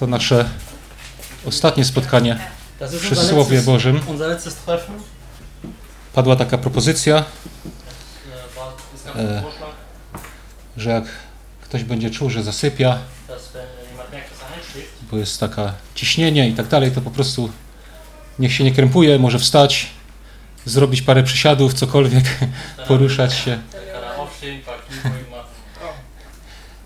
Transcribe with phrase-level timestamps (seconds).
[0.00, 0.48] To nasze
[1.46, 2.38] ostatnie spotkanie
[3.00, 4.00] przy Słowie Bożym.
[6.12, 7.24] Padła taka propozycja,
[9.14, 9.42] Äh.
[9.42, 9.70] Vorschlag,
[10.76, 11.04] że jak
[11.60, 12.98] ktoś będzie czuł, że zasypia,
[14.56, 17.50] einschläft, bo jest taka ciśnienie i tak dalej, to po prostu
[18.38, 19.86] niech się nie krępuje, może wstać,
[20.64, 22.24] zrobić parę przysiadów, cokolwiek,
[22.88, 23.58] poruszać się.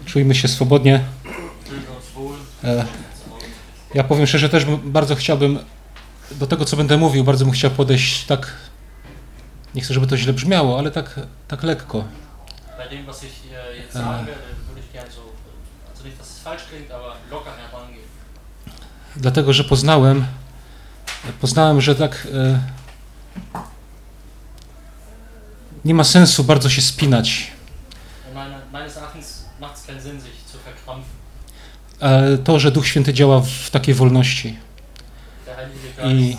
[0.06, 1.00] Czujmy się swobodnie.
[1.64, 2.38] fühlen uns wohl.
[2.64, 2.84] E,
[3.94, 5.58] Ja powiem szczerze, też bardzo chciałbym
[6.30, 8.52] do tego, co będę mówił, bardzo bym chciał podejść tak,
[9.74, 12.04] nie chcę, żeby to źle brzmiało, ale tak, tak lekko.
[12.78, 13.32] Bei dem, was ich
[13.76, 15.22] jetzt sagen werde, würde ich gerne so,
[15.90, 18.04] also nicht, dass es falsch klingt, aber locker herangehen.
[19.16, 20.26] Dlatego, że poznałem,
[21.40, 22.60] poznałem, że tak e,
[25.84, 27.52] nie ma sensu bardzo się spinać.
[28.34, 31.24] Meine, meines Erachtens macht es keinen Sinn, sich zu verkrampfen.
[31.93, 31.93] E,
[32.44, 34.56] To, że Duch Święty działa w takiej wolności.
[36.04, 36.36] I-.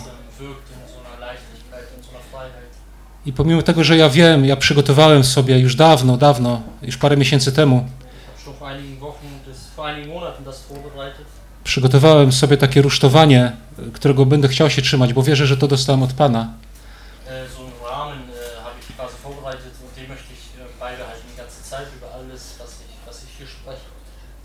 [3.26, 7.52] I pomimo tego, że ja wiem, ja przygotowałem sobie już dawno, dawno, już parę miesięcy
[7.52, 7.88] temu,
[11.64, 16.02] przygotowałem sobie takie rusztowanie, e, którego będę chciał się trzymać, bo wierzę, że to dostałem
[16.02, 16.52] od Pana.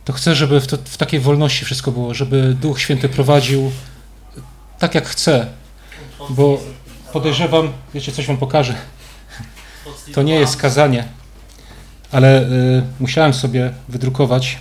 [0.06, 3.72] To chcę, żeby w, to, w takiej wolności wszystko było, żeby Duch Święty prowadził
[4.80, 5.48] tak, jak chce.
[6.30, 6.62] Bo
[7.14, 8.76] Podejrzewam, wiecie, coś wam pokażę.
[10.14, 11.08] To nie jest kazanie,
[12.12, 14.60] ale y, musiałem sobie wydrukować.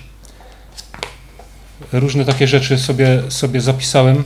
[1.92, 4.24] Różne takie rzeczy sobie, sobie zapisałem.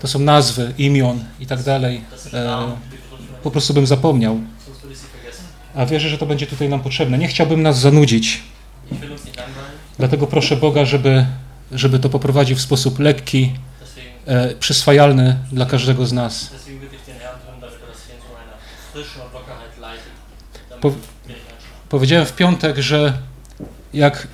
[0.00, 2.04] To są nazwy, imion i tak dalej.
[2.10, 2.76] Begriffe,
[3.42, 4.40] Po prostu bym zapomniał.
[5.74, 7.18] A wierzę, że to będzie tutaj nam potrzebne.
[7.18, 8.42] Nie chciałbym nas zanudzić.
[9.98, 11.26] Dlatego proszę Boga, żeby,
[11.72, 13.52] żeby to poprowadził w sposób lekki,
[14.26, 16.50] e, przyswajalny dla każdego z nas.
[20.80, 20.92] Po-.
[21.88, 23.18] Powiedziałem w piątek, że
[23.94, 24.28] jak,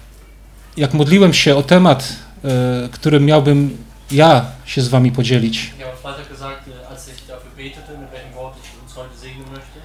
[0.76, 2.12] jak modliłem się o temat,
[2.44, 5.72] e, którym miałbym ja się z wami podzielić,
[6.40, 9.78] gesagt, äh, als ich dafür betete, mit welchem Wort ich uns heute segnen möchte,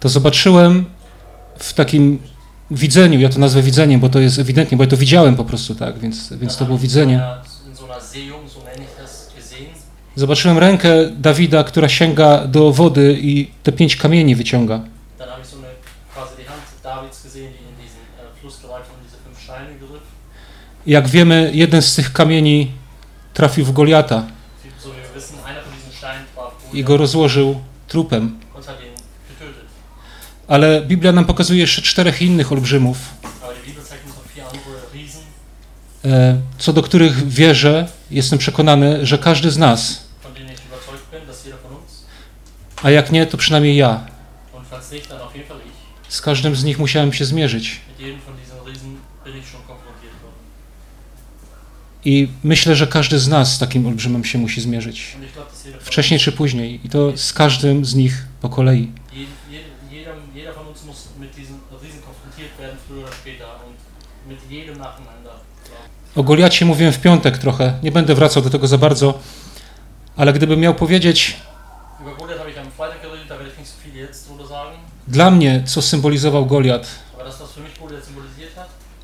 [0.00, 0.84] to zobaczyłem
[1.58, 2.18] w takim
[2.70, 5.74] widzeniu, ja to nazwę widzeniem, bo to jest ewidentnie, bo ja to widziałem po prostu
[5.74, 7.22] tak, więc, więc to było widzenie.
[10.16, 14.80] Zobaczyłem rękę Dawida, która sięga do wody i te pięć kamieni wyciąga.
[15.18, 15.28] Äh.
[20.86, 22.70] Jak wiemy, jeden z tych kamieni
[23.34, 24.26] trafił w Goliata
[26.72, 28.38] i go rozłożył trupem.
[28.58, 28.94] und hat ihn
[29.28, 29.66] getötet.
[30.48, 32.98] Ale Biblia nam pokazuje jeszcze czterech innych olbrzymów,
[36.04, 40.08] e, co do których wierzę, jestem przekonany, że każdy z nas,
[42.82, 44.06] a jak nie, to przynajmniej ja,
[46.08, 47.80] z każdym z nich musiałem się zmierzyć.
[52.04, 55.16] I myślę, że każdy z nas z takim olbrzymem się musi zmierzyć.
[55.80, 56.80] Wcześniej czy później.
[56.84, 58.92] I to z każdym z nich po kolei.
[59.12, 63.46] Jed, jed, jeder, jeder von uns muss mit diesen Riesen konfrontiert werden, früher oder später,
[63.66, 63.78] und
[64.28, 65.34] mit jedem nacheinander.
[66.18, 69.18] O Goliacie mówiłem w piątek trochę, nie będę wracał do tego za bardzo,
[70.16, 71.36] ale gdybym miał powiedzieć
[75.08, 76.86] dla mnie, co symbolizował Goliat,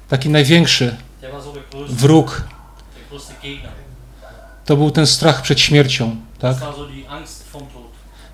[0.08, 0.96] taki największy
[1.88, 2.42] wróg,
[4.64, 6.56] to był ten strach przed śmiercią, tak?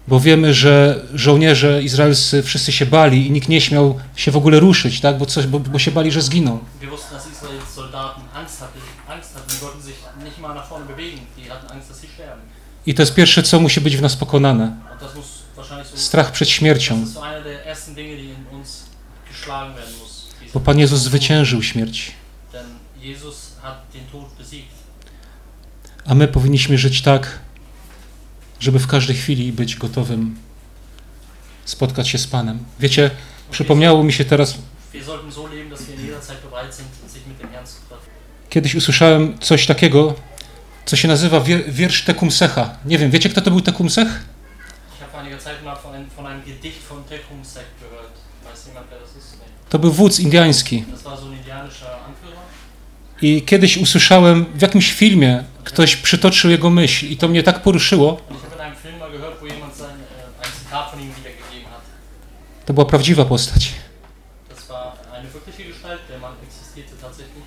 [0.08, 4.60] Bo wiemy, że żołnierze izraelscy wszyscy się bali i nikt nie śmiał się w ogóle
[4.60, 5.18] ruszyć, tak?
[5.18, 6.58] Bo, coś, bo, bo się bali, że zginą.
[8.50, 8.62] Angst
[9.09, 9.94] Angst hatten, die wollten sich
[10.25, 11.21] nicht mal nach vorne bewegen.
[11.37, 12.43] Die hatten Angst, dass sie sterben.
[12.87, 14.77] I to jest pierwsze, co musi być w nas pokonane.
[15.94, 17.06] Strach przed śmiercią.
[20.55, 22.13] Bo Pan Jezus zwyciężył śmierć.
[26.07, 27.39] A my powinniśmy żyć tak,
[28.60, 30.39] żeby w każdej chwili być gotowym
[31.65, 32.65] spotkać się z Panem.
[32.78, 33.10] Wiecie,
[33.51, 34.59] przypomniało mi się teraz,
[34.92, 37.48] Wir, wir sollten so leben, dass wir in jeder Zeit bereit sind, sich mit dem
[37.51, 38.20] Herrn zu treffen.
[38.50, 40.14] Kiedyś usłyszałem coś takiego,
[40.86, 42.76] co się nazywa wier- wiersz Tekumsecha.
[42.84, 44.08] Nie wiem, wiecie kto to był Tekumsech?
[49.68, 50.84] To był wódz indiański.
[53.22, 58.12] I kiedyś usłyszałem w jakimś filmie, ktoś przytoczył jego myśl i to mnie tak poruszyło.
[58.12, 61.00] Und ich habe in einem Film mal gehört, wo jemand sein, äh, ein Zitat von
[61.00, 61.82] ihm wiedergegeben hat.
[62.66, 63.72] To była prawdziwa postać.
[64.48, 67.44] Das war eine wirkliche Gestalt, der Mann existierte tatsächlich.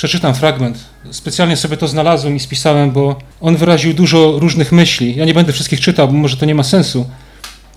[0.00, 0.78] Przeczytam fragment.
[1.10, 5.16] Specjalnie sobie to znalazłem i spisałem, bo on wyraził dużo różnych myśli.
[5.16, 7.10] Ja nie będę wszystkich czytał, bo może to nie ma sensu,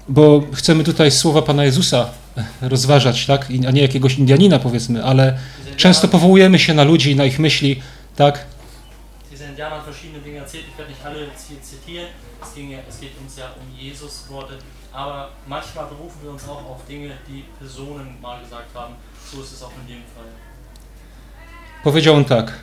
[0.10, 2.10] bo chcemy tutaj słowa Pana Jezusa
[2.62, 3.48] rozważać, tak?
[3.68, 5.38] A nie jakiegoś Indianina, powiedzmy, ale
[5.78, 7.82] często powołujemy się na ludzi, na ich myśli,
[8.16, 8.46] tak?
[12.56, 12.64] Um
[14.94, 18.96] aber manchmal berufen wir uns auch auf Dinge, die Personen mal gesagt haben.
[19.32, 20.26] So ist es auch in dem Fall.
[21.84, 22.60] Powiedział on tak: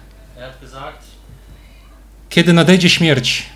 [2.28, 3.46] Kiedy nadejdzie śmierć,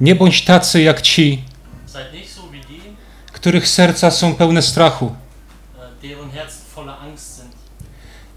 [0.00, 1.42] nie bądź tacy jak ci,
[3.32, 5.14] których serca są pełne strachu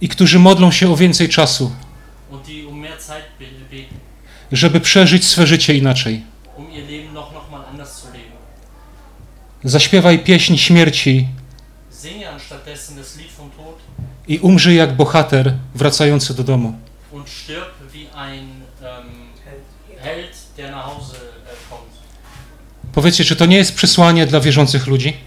[0.01, 1.71] i którzy modlą się o więcej czasu,
[4.51, 6.23] żeby przeżyć swe życie inaczej.
[9.63, 11.27] Zaśpiewaj pieśń śmierci
[14.27, 16.73] i umrzyj jak bohater wracający do domu.
[17.13, 17.21] ähm,
[19.97, 20.37] äh.
[22.93, 25.17] Powiedzcie, czy to nie jest przesłanie dla wierzących ludzi?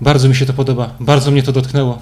[0.00, 1.98] Bardzo mi się to podoba, bardzo mnie to dotknęło.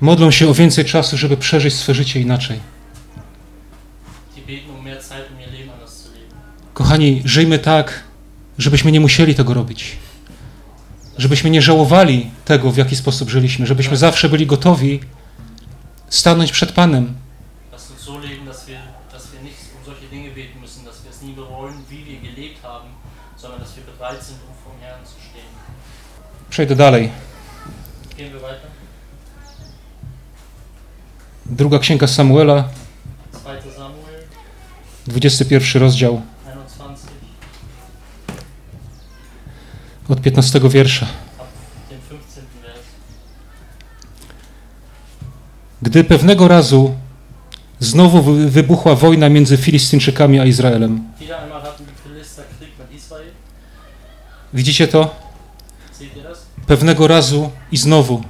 [0.00, 2.60] Modlą się o więcej czasu, żeby przeżyć swe życie inaczej.
[4.36, 6.38] Die beten um mehr Zeit, um ihr Leben anders zu leben.
[6.74, 8.04] Kochani, żyjmy tak,
[8.58, 9.96] żebyśmy nie musieli tego robić.
[11.18, 15.00] Żebyśmy nie żałowali tego, w jaki sposób żyliśmy, żebyśmy zawsze byli gotowi
[16.08, 17.14] stanąć przed Panem.
[26.50, 27.10] Przejdę dalej.
[31.46, 32.68] Druga księga Samuela,
[33.32, 33.40] 2.
[33.76, 34.24] Samuel
[35.06, 36.22] 21 rozdział,
[40.08, 41.06] od 15 wiersza.
[41.38, 41.46] ab
[41.90, 42.40] dem 15.
[42.62, 42.78] Vers.
[45.82, 46.94] Gdy pewnego razu
[47.80, 51.04] znowu wy- wybuchła wojna między Filistynczykami a Izraelem.
[54.54, 55.14] Widzicie to?
[56.66, 58.22] Pewnego razu i znowu.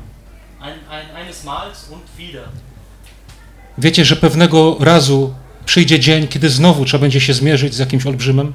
[3.78, 5.34] Wiecie, że pewnego razu
[5.66, 8.52] przyjdzie dzień, kiedy znowu trzeba będzie się zmierzyć z jakimś olbrzymem?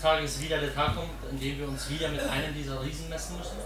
[0.00, 3.36] Tages wieder der Tag kommt, in dem wir uns wieder mit einem dieser Riesen messen
[3.38, 3.56] müssen?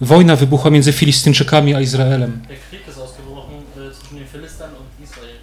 [0.00, 2.42] Wojna wybuchła między Filistynczykami a Izraelem.
[2.48, 5.36] Der Krieg ist ausgebrochen äh, zwischen den Philistern und Israel.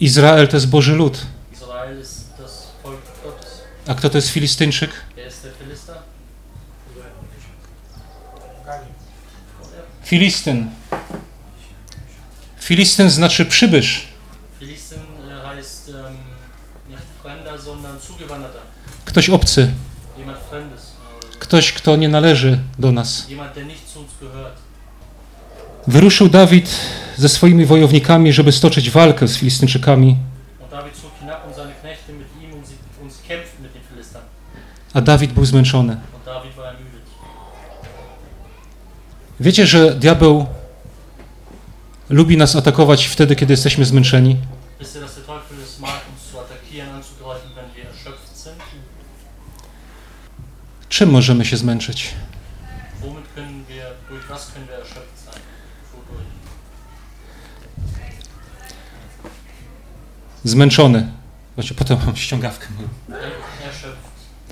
[0.00, 1.26] Izrael to jest Boży lud.
[1.52, 3.62] Israel ist das Volk Gottes.
[3.88, 4.90] A kto to jest Filistynczyk?
[5.16, 5.96] Wer ist der Philister?
[10.08, 10.70] Filistyn.
[12.60, 14.08] Filistyn znaczy przybysz.
[14.58, 16.16] Philistyn äh, heißt ähm,
[16.88, 18.57] nicht Fremder, sondern Zugewanderter.
[19.18, 19.72] Ktoś obcy.
[21.38, 23.26] Ktoś, kto nie należy do nas.
[25.86, 26.80] Wyruszył Dawid
[27.16, 30.16] ze swoimi wojownikami, żeby stoczyć walkę z Filistynczykami,
[34.94, 35.96] a Dawid był zmęczony.
[39.40, 40.46] Wiecie, że diabeł
[42.10, 44.36] lubi nas atakować wtedy, kiedy jesteśmy zmęczeni?
[44.80, 48.54] Wisst ihr, dass der Teufel es mag, uns zu attackieren, anzugreifen, wenn wir erschöpft sind?
[50.98, 52.14] Czym możemy się zmęczyć?
[60.44, 61.08] Zmęczony.
[61.54, 62.66] Właśnie potem mam ściągawkę.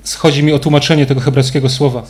[0.03, 1.99] Schodzi mi o tłumaczenie tego hebrajskiego słowa.
[1.99, 2.09] Um.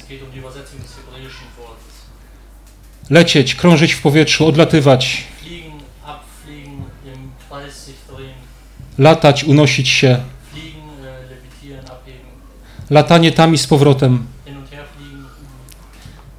[3.09, 5.23] Lecieć, krążyć w powietrzu, odlatywać,
[8.97, 10.23] latać, unosić się,
[12.89, 14.27] latanie tam i z powrotem.
[14.45, 15.25] Fliegen.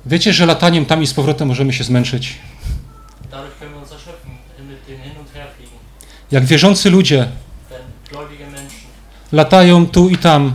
[0.06, 2.38] Wiecie, że lataniem tam i z powrotem możemy się zmęczyć.
[3.58, 3.78] Fliegen.
[6.30, 7.28] Jak wierzący ludzie
[9.32, 10.54] latają tu i tam,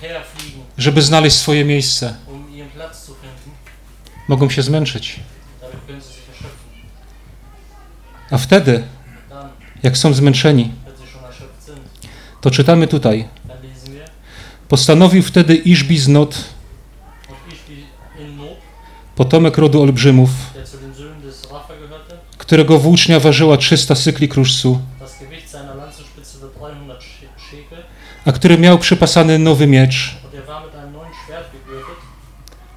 [0.00, 2.14] her fliegen, żeby znaleźć swoje miejsce,
[4.28, 5.20] mogą się zmęczyć.
[8.30, 8.84] A wtedy,
[9.82, 10.72] jak są zmęczeni,
[12.40, 13.28] to czytamy tutaj.
[14.68, 16.44] Postanowił wtedy Iszbiznot,
[17.28, 18.48] und ich wie in Not,
[19.16, 20.30] potomek rodu olbrzymów,
[22.38, 27.84] którego włócznia ważyła 300 cykli kruszcu, das Gewicht seiner Lanzenspitze war 300 Sch- Schekel,
[28.24, 30.16] a który miał przypasany nowy miecz,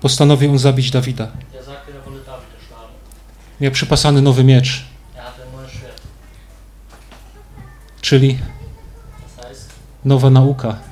[0.02, 1.28] postanowił on zabić Dawida.
[3.62, 4.84] Miał przypasany nowy miecz,
[8.02, 8.40] czyli
[10.06, 10.89] nowa nauka.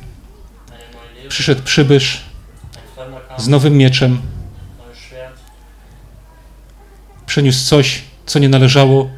[1.30, 2.24] Przyszedł przybysz,
[3.38, 4.22] z nowym mieczem
[7.26, 9.10] przeniósł coś, co nie należało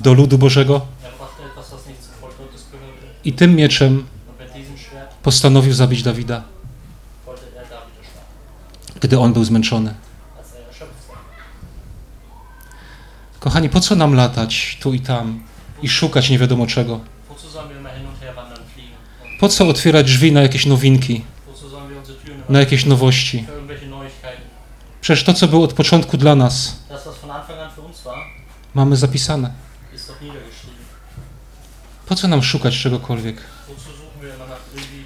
[0.00, 0.86] do ludu Bożego
[3.24, 4.06] i tym mieczem
[5.22, 6.42] postanowił zabić Dawida,
[9.00, 9.94] gdy on był zmęczony.
[13.40, 15.42] Kochani, po co nam latać tu i tam
[15.82, 17.00] i szukać nie wiadomo czego?
[19.40, 21.24] Po co otwierać drzwi na jakieś nowinki,
[22.48, 23.46] na jakieś nowości?
[25.00, 26.76] Przecież to, co było od początku dla nas,
[28.74, 29.50] mamy zapisane.
[32.06, 33.36] Po co nam szukać czegokolwiek?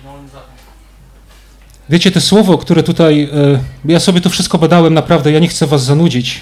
[0.05, 0.43] Neuen Sachen?
[1.89, 3.23] Wiecie, te słowo, które tutaj.
[3.23, 6.41] e, Ja sobie to wszystko badałem, naprawdę, ja nie chcę was zanudzić,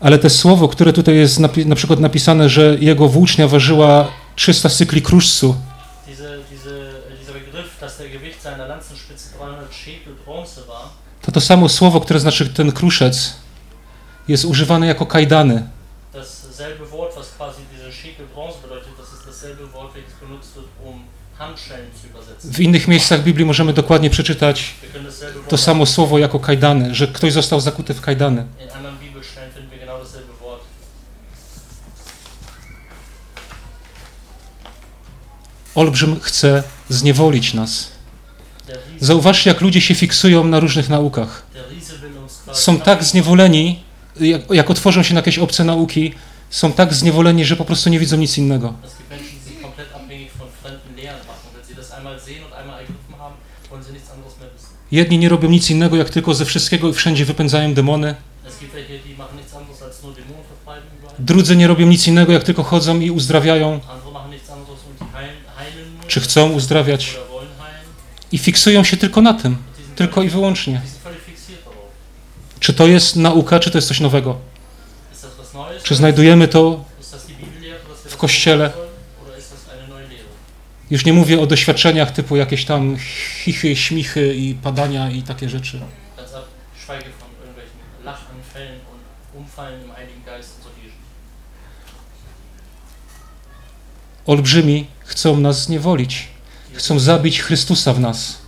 [0.00, 4.68] ale te słowo, które tutaj jest napi- na przykład napisane, że jego włócznia ważyła 300
[4.68, 5.56] cykli kruszcu,
[6.06, 6.70] Diese, diese,
[7.20, 10.90] dieser Begriff, dass der Gewicht seiner Lanzenspitze 300 Schekel Bronze war,
[11.22, 13.36] to to samo słowo, które znaczy ten kruszec,
[14.28, 15.68] jest używane jako kajdany.
[20.84, 21.04] um.
[22.44, 24.74] W innych miejscach Biblii możemy dokładnie przeczytać
[25.48, 28.46] to samo słowo jako kajdany, że ktoś został zakuty w kajdany.
[28.60, 28.97] in
[35.74, 37.92] Olbrzym chce zniewolić nas.
[39.00, 41.46] Zauważcie, jak ludzie się fiksują na różnych naukach.
[42.52, 43.82] Są tak zniewoleni,
[44.20, 46.14] jak, jak otworzą się na jakieś obce nauki,
[46.50, 48.74] są tak zniewoleni, że po prostu nie widzą nic innego.
[54.90, 58.14] Jedni nie robią nic innego, jak tylko ze wszystkiego i wszędzie wypędzają demony.
[61.18, 64.98] Drudzy nie robią nic innego, jak tylko chodzą i uzdrawiają, Andere machen nichts anderes und
[64.98, 67.16] die heilen, heilen nur czy chcą uzdrawiać.
[68.32, 69.56] I fiksują się tylko na tym,
[69.96, 70.80] tylko i wyłącznie.
[72.60, 74.38] Czy to jest nauka, czy to jest coś nowego?
[75.82, 76.84] Czy znajdujemy to
[78.04, 78.72] das Kościele?
[80.90, 82.96] Już nie mówię o doświadczeniach typu jakieś tam
[83.44, 85.80] chichy, śmichy i padania i takie rzeczy.
[94.26, 96.28] Olbrzymi chcą nas zniewolić.
[96.74, 98.38] Chcą zabić Chrystusa w nas.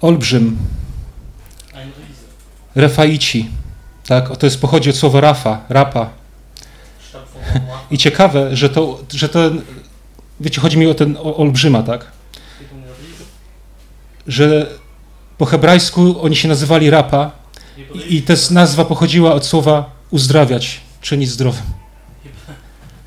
[0.00, 0.58] Olbrzym,
[2.74, 3.48] Refaici,
[4.06, 6.10] tak, o to jest pochodzi od słowa Rafa, Rapa.
[7.90, 9.62] I ciekawe, że to, że ten,
[10.40, 12.06] wiecie, chodzi mi o ten o- olbrzyma, tak,
[14.26, 14.66] że
[15.38, 17.30] po hebrajsku oni się nazywali Rapa
[17.94, 21.62] i, i ta nazwa pochodziła od słowa uzdrawiać, czynić zdrowym.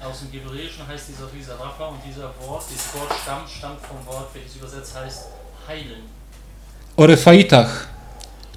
[0.03, 4.05] Aus dem Hebräischen heißt dieser Riese Rapha und dieser Wort, dieses Wort stammt, stammt vom
[4.05, 5.21] Wort, welches übersetzt heißt
[5.67, 6.01] heilen.
[6.97, 7.87] O Refaitach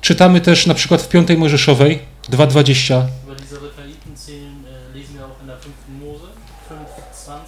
[0.00, 1.98] czytamy też na przykład w 5 Mojżeszowej
[2.30, 5.74] 2.20, Über diese Rephaiten zählen, äh, lesen wir auch in der 5.
[6.00, 6.24] Mose
[6.70, 7.40] 5,20.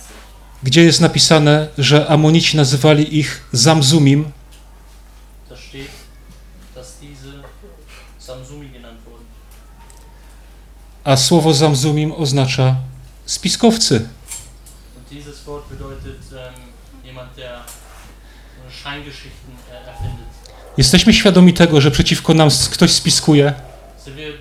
[0.63, 4.33] gdzie jest napisane, że Amonici nazywali ich Zamzumim,
[5.49, 5.91] Da steht,
[6.75, 7.33] dass diese
[8.19, 9.25] Samsumi genannt wurden.
[11.05, 12.77] A słowo Zamzumim oznacza
[13.27, 14.09] spiskowcy.
[15.13, 15.29] Ähm,
[17.39, 17.61] äh.
[20.77, 23.55] Jesteśmy świadomi tego, że przeciwko nam ktoś spiskuje,
[24.07, 24.33] äh,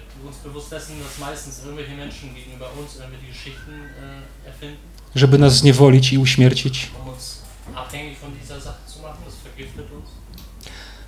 [5.15, 6.91] żeby nas zniewolić i uśmiercić.
[7.05, 7.13] um.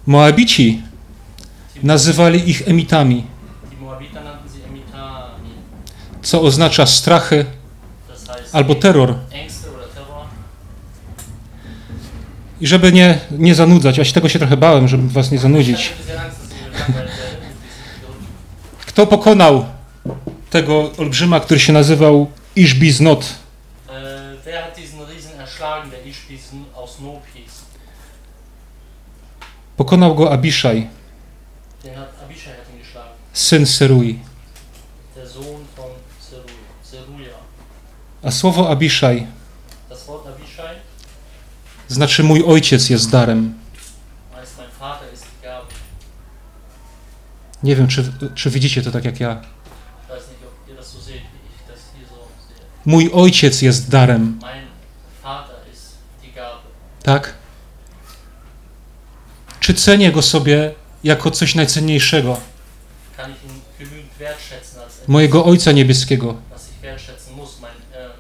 [0.08, 0.84] Moabici
[1.84, 3.24] nazywali ich emitami,
[3.72, 5.52] Die Moabiter nannten sie Emitani.
[6.22, 7.46] Co oznacza strachy
[8.54, 9.16] albo terror.
[12.62, 15.92] I żeby nie, nie zanudzać, ja się tego się trochę bałem, żeby was nie zanudzić.
[18.86, 19.66] Kto pokonał
[20.50, 23.22] tego olbrzyma, który się nazywał Ishbiznot?
[23.22, 23.92] Äh,
[24.46, 27.52] wer hat diesen Riesen erschlagen, der Ischbisen aus Nob hieß?
[29.78, 30.88] Pokonał go Abiszaj,
[31.84, 33.14] Den hat Abishai hat ihn geschlagen.
[33.34, 34.20] syn Serui.
[35.16, 35.92] Der Sohn von
[36.30, 36.72] Zeruja.
[36.92, 37.38] Zeruja.
[38.24, 39.28] A słowo Abiszaj
[41.88, 43.54] znaczy mój ojciec jest darem.
[47.64, 49.42] Nie wiem, czy, czy widzicie to tak jak ja.
[52.86, 54.40] Mój ojciec jest darem,
[57.04, 57.34] tak?
[59.60, 60.74] Czy cenię go sobie
[61.04, 62.38] jako coś najcenniejszego?
[65.08, 66.36] Mojego Ojca Niebieskiego.
[66.52, 67.60] was ich wertschätzen muss?
[67.60, 68.12] Mein, ähm,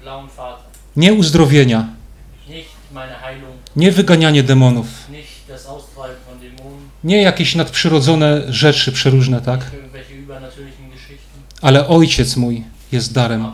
[0.00, 0.64] blauen Vater.
[0.96, 1.88] Nie uzdrowienia,
[3.76, 4.86] nie wyganianie demonów,
[7.04, 9.70] nie jakieś nadprzyrodzone rzeczy przeróżne, tak?
[11.62, 13.52] Ale Ojciec mój jest darem,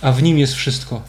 [0.00, 1.02] a w Nim jest wszystko.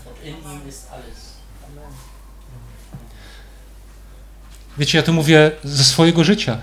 [4.77, 6.57] Wiecie, ja to mówię ze swojego życia.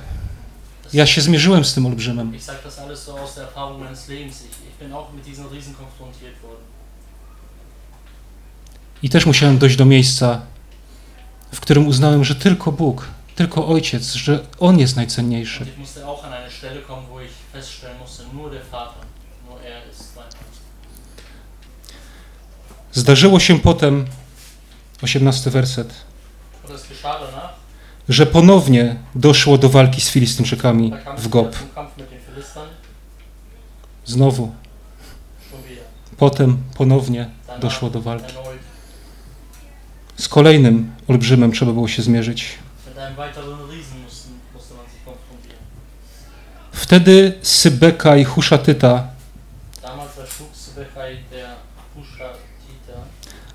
[0.92, 2.34] Ja się zmierzyłem z tym olbrzymem.
[2.34, 4.44] Ich sage das alles so aus der Erfahrung meines Lebens.
[4.44, 6.61] Ich, ich bin auch mit diesen Riesen konfrontiert worden.
[9.02, 10.40] I też musiałem dojść do miejsca,
[11.52, 15.66] w którym uznałem, że tylko Bóg, tylko Ojciec, że On jest najcenniejszy.
[22.92, 24.06] Zdarzyło się potem,
[25.02, 25.94] 18 werset,
[27.02, 27.54] danach,
[28.08, 31.56] że ponownie doszło do walki z Filistynczykami kam w Gob.
[34.04, 34.52] Znowu,
[36.16, 37.30] potem ponownie
[37.60, 38.34] doszło do walki.
[40.22, 42.58] Z kolejnym olbrzymem trzeba było się zmierzyć.
[46.72, 49.08] Wtedy Sybeka i Huszatyta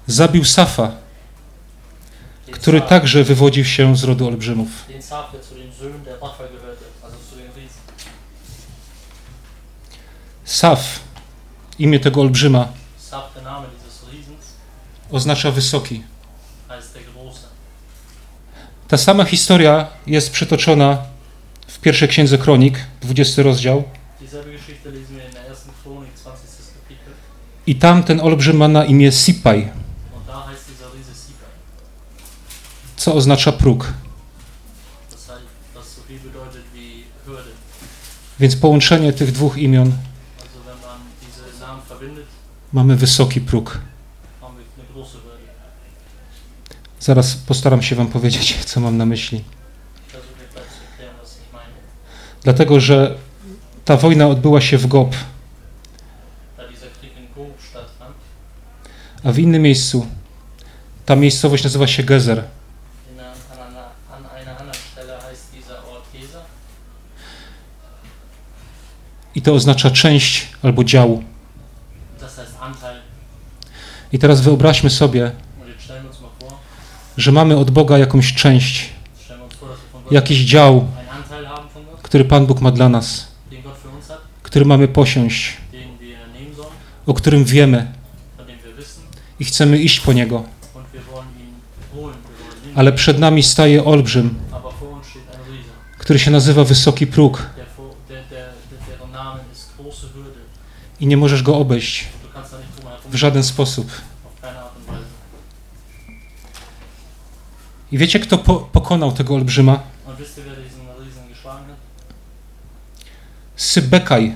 [0.08, 0.92] zabił Safa,
[2.52, 4.70] który także wywodził się z rodu olbrzymów.
[10.46, 11.00] Saf,
[11.80, 12.68] imię tego olbrzyma,
[15.12, 16.04] oznacza wysoki.
[18.88, 20.98] Ta sama historia jest przytoczona
[21.68, 23.84] w pierwszej księdze Kronik, 20 rozdział.
[24.20, 26.48] Dieselbe Geschichte lesen wir in der ersten Chronik, 20.
[26.82, 27.14] Kapitel.
[27.68, 29.70] I tam ten olbrzym ma na imię Sipaj,
[32.98, 33.94] co oznacza próg.
[38.40, 39.92] Więc połączenie tych dwóch imion
[42.74, 43.80] mamy wysoki próg.
[44.42, 45.38] haben wir eine große Hürde.
[47.08, 49.44] Zaraz postaram się Wam powiedzieć, co mam na myśli.
[52.44, 53.16] Dlatego, że
[53.86, 54.88] ta wojna odbyła się w
[57.70, 58.16] stattfand,
[59.24, 60.08] a w innym miejscu
[61.06, 62.44] ta miejscowość nazywa się Gezer.
[69.36, 71.24] I to oznacza część albo dział.
[74.14, 76.58] I teraz wyobraźmy sobie, Und jetzt stellen wir uns mal vor,
[77.18, 78.90] że mamy od Boga jakąś część,
[80.12, 80.88] jakiś dział,
[82.02, 83.28] który Pan Bóg ma dla nas,
[84.44, 85.58] który mamy posiąść,
[87.06, 87.92] o którym wiemy
[89.40, 90.44] i chcemy iść po niego.
[92.76, 94.36] Ale przed nami staje olbrzym,
[95.98, 97.50] który się nazywa Wysoki Próg
[101.00, 102.08] i nie możesz go obejść
[103.12, 103.92] w żaden sposób.
[104.28, 105.18] auf keine Art und Weise.
[107.92, 109.80] I wiecie, kto po pokonał tego olbrzyma?
[113.56, 114.36] Sybekaj,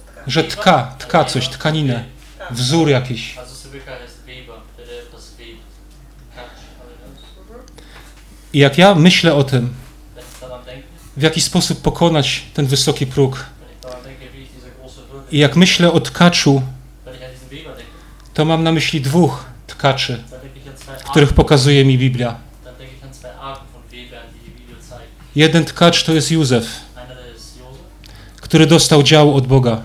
[0.06, 0.22] Taka.
[0.28, 2.06] Że tka, tka coś, tkaninę,
[2.38, 2.54] Tak.
[2.54, 3.36] wzór jakiś.
[3.36, 3.50] Das,
[8.54, 9.74] I jak ja myślę o tym,
[11.18, 13.46] w jaki sposób pokonać ten wysoki próg,
[15.32, 16.62] i jak myślę o tkaczu,
[18.34, 20.24] to mam na myśli dwóch tkaczy,
[21.10, 22.36] których pokazuje mi Biblia.
[25.36, 26.68] Jeden tkacz to jest Józef,
[28.42, 29.82] który dostał dział od Boga,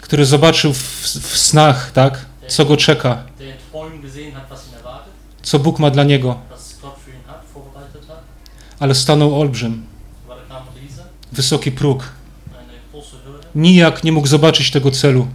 [0.00, 3.24] który zobaczył w, w snach, tak, co go czeka,
[5.42, 8.22] co Bóg ma dla niego, was Gott für ihn hat, vorbereitet hat.
[8.82, 9.86] Ale stanął olbrzym,
[11.32, 12.12] wysoki próg.
[13.54, 15.28] Nijak nie mógł zobaczyć tego celu.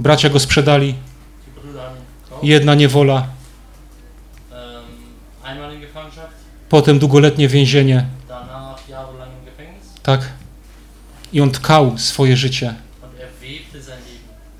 [0.00, 0.94] Bracia go sprzedali,
[2.42, 3.28] jedna niewola,
[6.68, 8.06] potem długoletnie więzienie,
[10.02, 10.32] tak?
[11.32, 12.74] I on tkał swoje życie,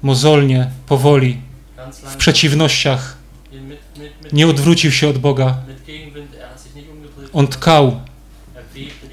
[0.03, 1.41] mozolnie, powoli,
[1.93, 3.17] w przeciwnościach,
[4.33, 5.57] nie odwrócił się od Boga.
[5.69, 7.26] mit Gegenwind, er hat sich nicht umgedreht.
[7.37, 8.01] On tkał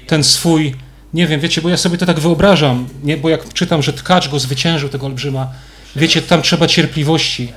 [0.06, 0.74] ten swój,
[1.14, 3.16] nie wiem, wiecie, bo ja sobie to tak wyobrażam, nie?
[3.16, 5.52] bo jak czytam, że tkacz go zwyciężył, tego olbrzyma,
[5.96, 7.52] wiecie, tam trzeba cierpliwości,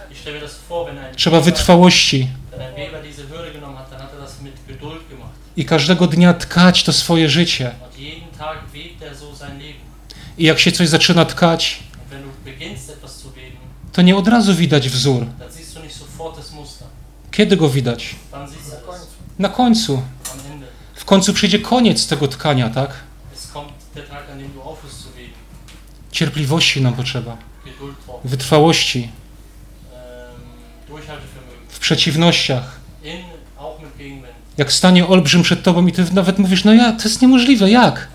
[1.16, 2.28] trzeba wytrwałości
[5.58, 7.72] i każdego dnia tkać to swoje życie.
[10.38, 11.80] I jak się coś zaczyna tkać,
[13.94, 15.26] to nie od razu widać wzór.
[17.32, 18.16] Kiedy go widać?
[19.40, 20.02] Na końcu.
[21.08, 22.90] Końcu przyjdzie koniec tego tkania, tak?
[26.12, 27.38] Cierpliwości nam potrzeba,
[28.24, 29.12] wytrwałości,
[31.70, 32.80] w przeciwnościach.
[34.58, 38.08] Jak stanie olbrzym przed tobą i ty nawet mówisz, no ja, to jest niemożliwe, jak?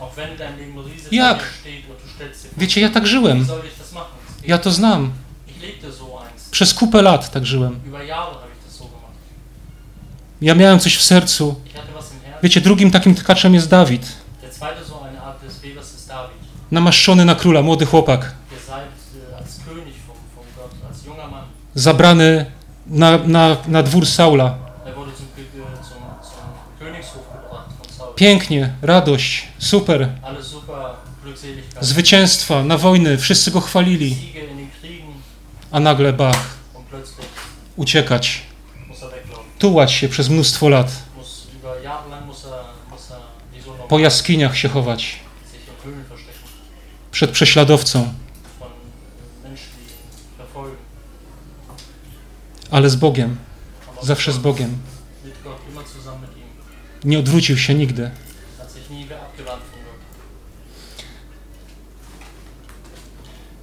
[1.12, 1.44] Jak?
[2.56, 3.46] Wiecie, ja tak żyłem.
[4.46, 5.12] Ja to znam.
[6.50, 7.80] Przez kupę lat tak żyłem.
[10.40, 11.60] Ja miałem coś w sercu.
[12.42, 14.12] Wiecie, drugim takim tkaczem jest Dawid.
[16.70, 18.20] Namaszczony na króla, młody chłopak.
[18.20, 18.72] Äh.
[21.74, 22.46] Zabrany
[22.86, 24.58] na, na, na dwór Saula.
[24.86, 24.94] Er
[26.88, 27.04] äh.
[28.16, 30.08] Pięknie, radość, super.
[31.80, 34.16] Zwycięstwa, na wojny, wszyscy go chwalili.
[35.70, 36.56] A nagle bach,
[37.76, 38.42] uciekać,
[39.02, 39.22] er
[39.58, 41.11] tułać się przez mnóstwo lat.
[43.88, 45.20] Po jaskiniach się chować.
[47.10, 48.14] Przed prześladowcą.
[52.70, 53.36] Ale z Bogiem.
[54.02, 54.78] Zawsze z Bogiem.
[57.04, 58.10] Nie odwrócił się nigdy.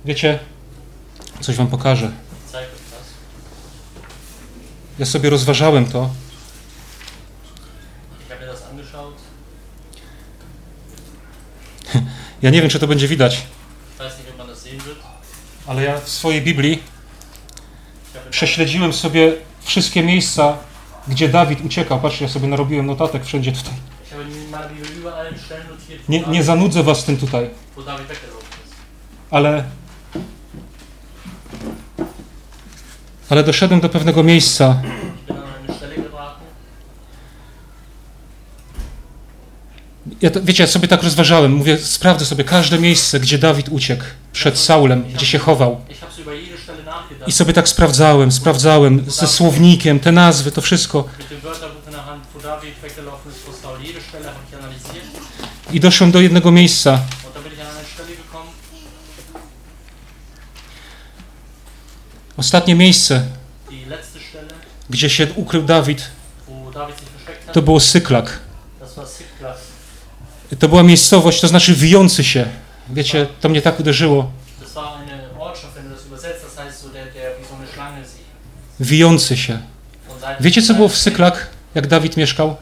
[0.05, 0.39] Wiecie,
[1.41, 2.11] coś wam pokażę.
[4.99, 6.09] Ja sobie rozważałem to.
[8.21, 9.15] Ich habe mir das angeschaut.
[12.41, 13.41] Ja nie wiem, czy to będzie widać,
[15.67, 16.83] ale ja w swojej Biblii
[18.29, 20.57] prześledziłem sobie wszystkie miejsca,
[21.07, 21.99] gdzie Dawid uciekał.
[21.99, 23.73] Patrzcie, ja sobie narobiłem notatek wszędzie tutaj.
[26.09, 28.75] Nie, nie zanudzę was tym tutaj, ist.
[29.31, 29.63] ale...
[33.29, 34.81] Ale doszedłem do pewnego miejsca,
[40.21, 44.03] Ja to, wiecie, ja sobie tak rozważałem, mówię, sprawdzę sobie każde miejsce, gdzie Dawid uciekł
[44.33, 45.81] przed Saulem, gdzie się chował.
[47.27, 51.07] I sobie tak sprawdzałem, sprawdzałem ze słownikiem, te nazwy, to wszystko.
[55.71, 56.99] I doszłem do jednego miejsca.
[62.37, 63.23] Ostatnie miejsce,
[64.89, 66.11] gdzie się ukrył Dawid,
[67.53, 68.48] to było Syklak.
[70.59, 72.45] To była miejscowość, to znaczy wijący się.
[72.89, 74.31] Wiecie, to mnie tak uderzyło.
[78.79, 79.59] Wijący się.
[80.21, 82.55] Seit, Wiecie, co było w Syklak, jak Dawid mieszkał?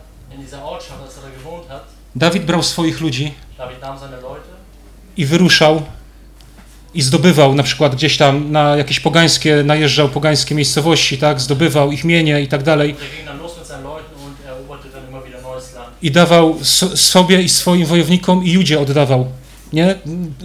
[2.15, 3.33] Dawid brał swoich ludzi
[5.17, 5.81] i wyruszał
[6.93, 12.03] i zdobywał na przykład gdzieś tam na jakieś pogańskie, najeżdżał pogańskie miejscowości, tak, zdobywał ich
[12.03, 15.07] mienie i tak dalej und er ging dann los mit seinen Leuten und eroberte dann
[15.09, 15.96] immer wieder neues Land.
[16.07, 19.27] I dawał so, sobie i swoim wojownikom i Judzie oddawał,
[19.73, 19.95] nie?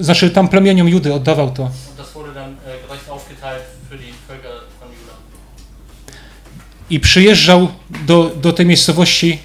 [0.01, 1.63] Znaczy tam plemieniom Judy oddawał to.
[1.63, 1.71] Äh.
[6.91, 7.69] I przyjeżdżał
[8.07, 9.39] do, do tej miejscowości,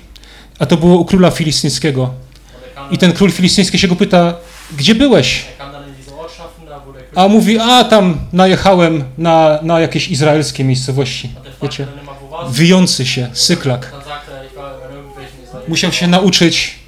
[0.59, 2.13] a to było u króla filistyńskiego.
[2.75, 4.35] Er I ten król filistyński się go pyta,
[4.77, 5.45] gdzie byłeś?
[5.59, 5.67] er
[7.15, 11.29] A mówi, a tam najechałem na, na jakieś izraelskie miejscowości.
[11.45, 11.87] er Wiecie,
[12.49, 13.91] wyjący się, syklak.
[13.91, 15.56] Dann sagte er, ich war in irgendwelchen Israeliten.
[15.67, 16.79] Musiał się nauczyć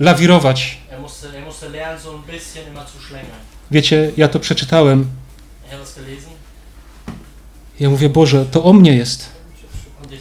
[0.00, 0.78] Lawirować.
[3.70, 5.10] Wiecie, ja to przeczytałem.
[7.80, 9.28] Ja mówię, Boże, to o mnie jest.
[10.02, 10.16] äh,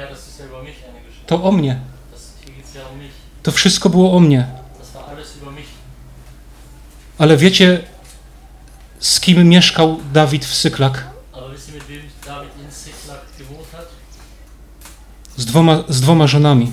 [0.00, 0.16] äh.
[1.26, 1.80] To o mnie.
[2.74, 3.00] Um.
[3.42, 4.46] To wszystko było o mnie.
[7.18, 7.84] Ale wiecie,
[9.00, 11.06] z kim mieszkał Dawid w Syklak?
[11.32, 13.86] Aber wisst ihr, mit wem David in Ziklag gewohnt hat?
[15.42, 16.72] Z dwoma, z dwoma żonami.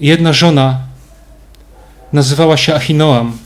[0.00, 0.78] Jedna żona
[2.12, 3.38] nazywała się Achinoam,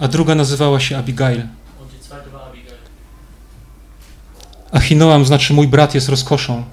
[0.00, 1.42] a druga nazywała się Abigail.
[4.72, 6.64] Achinoam znaczy mój brat jest rozkoszą.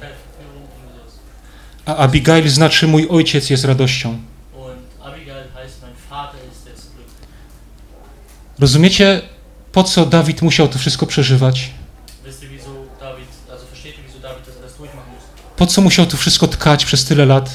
[0.00, 0.16] Äh.
[1.86, 4.18] A Abigail znaczy mój ojciec jest radością.
[4.54, 7.10] Und Abigail heißt, mein Vater ist das Glück.
[8.58, 9.22] Rozumiecie,
[9.72, 11.70] po co Dawid musiał to wszystko przeżywać?
[15.56, 17.50] Po co musiał to wszystko tkać przez tyle lat?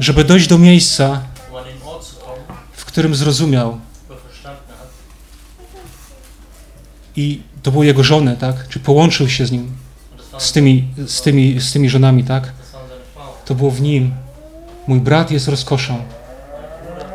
[0.00, 1.22] Żeby dojść do miejsca,
[2.72, 3.80] w którym zrozumiał
[7.16, 8.68] i to były jego żony, tak?
[8.68, 9.72] Czy połączył się z nim,
[10.38, 12.52] z tymi, z tymi, z tymi żonami, tak?
[13.44, 14.14] To było w nim.
[14.86, 15.94] Mój brat jest rozkoszą.
[15.94, 16.04] Mein
[16.86, 17.06] Bruder,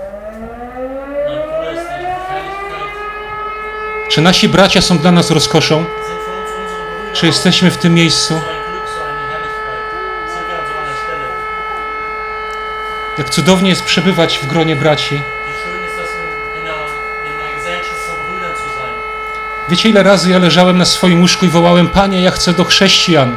[1.29, 4.06] mein Bruder ist die Herrlichkeit.
[4.17, 5.85] Czy nasi bracia są dla nas rozkoszą?
[7.13, 8.41] Czy jesteśmy w tym miejscu?
[13.17, 15.21] Jak cudownie jest przebywać w gronie braci.
[19.69, 23.35] Wiecie, ile razy ja leżałem na swoim łóżku i wołałem: Panie, ja chcę do chrześcijan.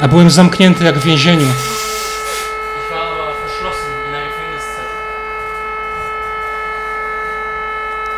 [0.00, 1.46] A byłem zamknięty jak w więzieniu.
[1.46, 4.88] Ich war aber verschlossen in der Gefängniszeit.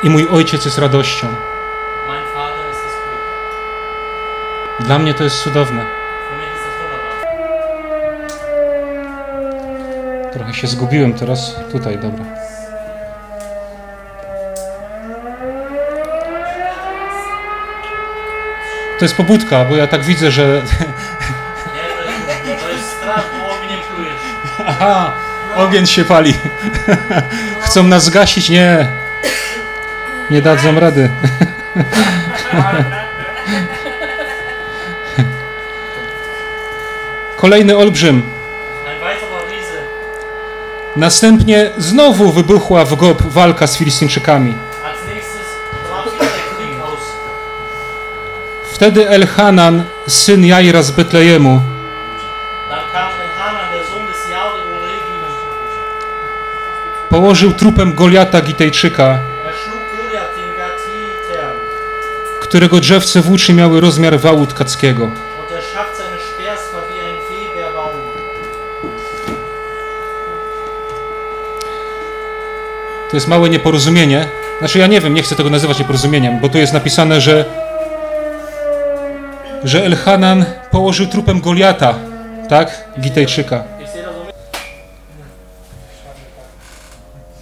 [0.02, 1.26] I mój ojciec jest radością.
[4.80, 5.86] Dla mnie to jest cudowne.
[10.32, 11.54] Trochę się zgubiłem teraz.
[11.72, 12.24] Tutaj, dobra.
[18.98, 20.42] To jest pobudka, bo ja tak widzę, że.
[20.46, 20.86] Nie,
[21.96, 24.20] to jest, to jest strach, bo ogniem plujesz.
[24.66, 25.12] Aha,
[25.56, 26.34] ogień się pali.
[27.60, 28.48] Chcą nas zgasić?
[28.48, 28.99] Nie.
[30.30, 31.10] Nie dadzą rady.
[37.36, 38.22] Kolejny olbrzym.
[40.96, 44.54] Następnie znowu wybuchła w Gob walka z Filistyńczykami.
[48.72, 51.60] Wtedy Elhanan, syn Jaira z Betlejemu,
[57.10, 59.18] położył trupem Goliata Gitejczyka,
[62.50, 65.10] którego drzewce włóczy miały rozmiar wału tkackiego.
[73.10, 74.28] To jest małe nieporozumienie.
[74.58, 77.44] Znaczy ja nie wiem, nie chcę tego nazywać nieporozumieniem, bo tu jest napisane, że
[79.64, 81.94] że Elhanan położył trupem Goliata,
[82.48, 82.84] tak?
[83.00, 83.64] Gitejczyka.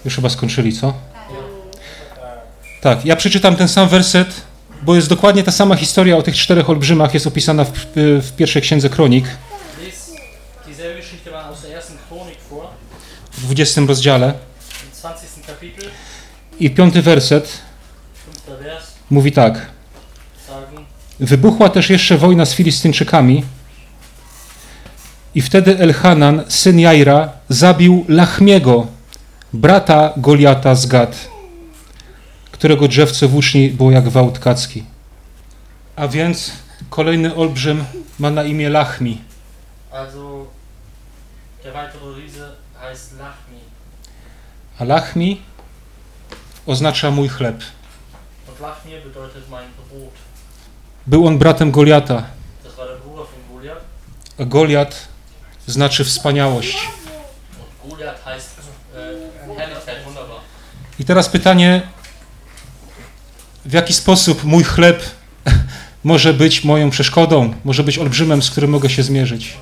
[0.05, 0.94] Już chyba skończyli, co?
[2.81, 4.47] Tak, ja przeczytam ten sam werset,
[4.83, 8.62] bo jest dokładnie ta sama historia o tych czterech olbrzymach, jest opisana w, w pierwszej
[8.62, 9.25] księdze Kronik,
[13.33, 14.27] w 20 rozdziale.
[14.27, 15.27] im 20.
[15.47, 15.91] Kapitel,
[16.61, 17.59] I piąty werset.
[19.11, 19.67] Mówi tak.
[21.21, 23.45] Wybuchła też jeszcze wojna z Filistyńczykami.
[25.35, 28.87] I wtedy Elhanan, syn Jaira, zabił Lachmiego,
[29.53, 31.29] brata Goliata z Gad,
[32.59, 34.85] którego drzewce włóczni było jak wał tkacki.
[35.97, 36.53] A więc
[36.90, 37.85] kolejny olbrzym
[38.18, 39.21] ma na imię Lachmi.
[39.92, 40.47] also
[41.64, 42.49] der weitere Riese
[42.83, 43.59] heißt Lachmi.
[44.79, 45.40] A Lachmi
[46.66, 47.62] oznacza mój chleb.
[48.49, 50.12] Und Lachmi bedeutet mein Brot.
[51.07, 52.23] Był on bratem Goliata,
[52.64, 53.83] Das war der Bruder von Goliath.
[54.40, 55.09] a Goliat
[55.66, 56.88] znaczy wspaniałość.
[57.85, 58.51] Und Goliath heißt
[58.97, 60.38] äh, Herrlichkeit, wunderbar.
[60.99, 61.83] I teraz pytanie,
[63.68, 65.02] w jaki sposób mój chleb
[66.04, 69.57] może być moją przeszkodą, może być olbrzymem, z którym mogę się zmierzyć?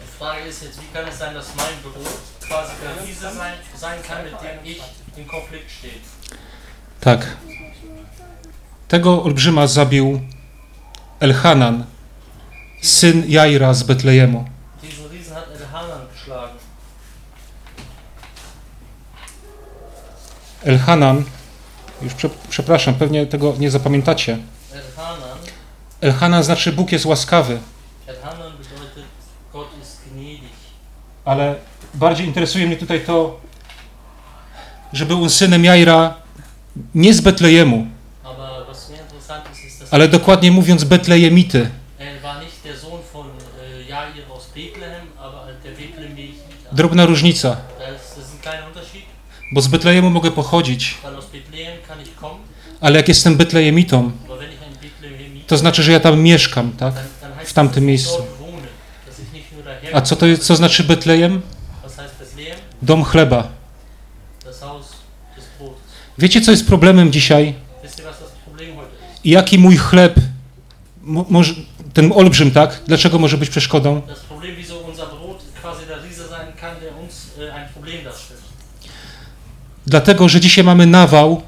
[7.00, 7.36] Tak.
[8.88, 10.20] Tego olbrzyma zabił
[11.20, 11.84] Elhanan,
[12.82, 14.44] syn Jaira z Betlejemu.
[20.64, 21.24] Elhanan,
[22.02, 24.38] już prze, przepraszam, pewnie tego nie zapamiętacie.
[26.00, 27.58] Elhanan, znaczy Bóg jest łaskawy,
[28.06, 29.04] Elhanan bedeutet,
[29.52, 30.56] Gott ist gnädig.
[31.24, 31.54] ale
[31.94, 33.40] bardziej interesuje mnie tutaj to,
[34.92, 36.14] że był synem Jaira
[36.94, 37.86] nie z Betlejemu,
[39.90, 42.36] ale dokładnie mówiąc Betlejemity, er äh,
[46.72, 47.56] drobna różnica,
[49.52, 50.98] bo z Betlejemu mogę pochodzić,
[52.80, 54.12] ale jak jestem Betlejemitą,
[55.46, 56.94] to znaczy, że ja tam mieszkam, tak?
[57.44, 58.22] w tamtym miejscu.
[59.92, 61.42] A co to co znaczy Betlejem?
[62.82, 63.48] Dom chleba.
[66.18, 67.54] Wiecie, co jest problemem dzisiaj?
[69.24, 70.20] I jaki mój chleb,
[71.02, 71.54] mo, może,
[71.92, 72.80] ten olbrzym, tak?
[72.86, 74.02] Dlaczego może być przeszkodą?
[79.86, 81.42] Dlatego, że dzisiaj mamy nawał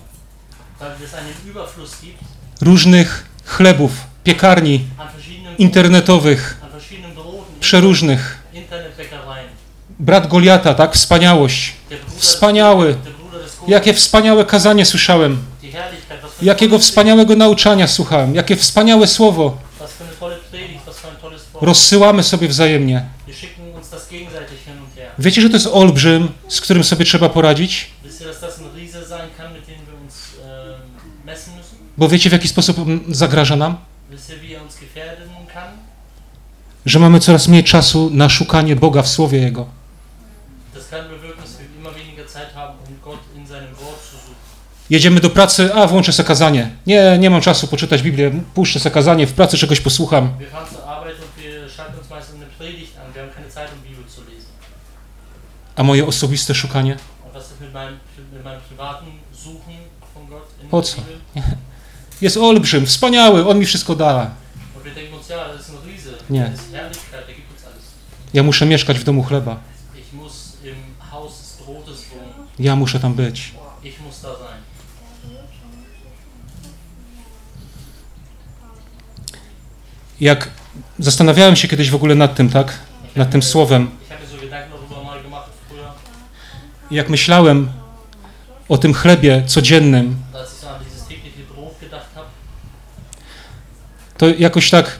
[1.04, 2.18] es einen Überfluss gibt
[2.60, 3.92] różnych chlebów,
[4.24, 4.84] piekarni,
[5.58, 6.60] internetowych,
[7.60, 8.38] przeróżnych.
[9.98, 10.94] Brat Goliata, tak?
[10.94, 11.72] Wspaniałość.
[12.16, 12.96] Wspaniały.
[13.68, 15.42] Jakie wspaniałe kazanie słyszałem.
[15.62, 15.88] eine
[16.42, 18.34] Jakiego wspaniałego nauczania słuchałem.
[18.34, 19.58] Jakie wspaniałe słowo.
[21.60, 23.04] Rozsyłamy sobie wzajemnie.
[25.18, 27.90] Wiecie, że to jest olbrzym, z którym sobie trzeba poradzić?
[28.18, 31.87] Wisst ihr, dass das ein Riese sein kann, mit dem wir uns ähm, messen müssen?
[31.98, 33.76] Bo wiecie, w jaki sposób mm, zagraża nam?
[36.86, 39.66] Że mamy coraz mniej czasu na szukanie Boga w Słowie Jego.
[44.90, 46.70] Jedziemy do pracy, a włączę se kazanie.
[46.86, 50.24] Nie, nie mam czasu poczytać Biblię, puszczę se kazanie, w pracy czegoś posłucham.
[50.24, 50.32] Um.
[55.76, 56.96] A moje osobiste szukanie?
[60.70, 61.02] Po co?
[62.20, 64.30] Jest olbrzym, wspaniały, on mi wszystko da.
[66.30, 66.52] Nie.
[68.34, 69.60] Ja muszę mieszkać w domu chleba.
[72.58, 73.54] Ja muszę tam być.
[80.20, 80.50] Jak
[80.98, 82.78] zastanawiałem się kiedyś w ogóle nad tym, tak?
[83.16, 83.90] Nad tym słowem.
[86.90, 87.70] Jak myślałem
[88.68, 90.16] o tym chlebie codziennym,
[94.18, 94.98] to jakoś tak